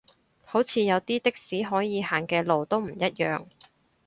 [0.43, 3.45] 好似有啲的士可以行嘅路都唔一樣